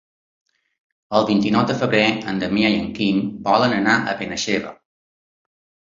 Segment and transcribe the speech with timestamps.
[1.17, 2.01] El vint-i-nou de febrer
[2.31, 4.77] en Damià i en Quim volen anar a Benaixeve.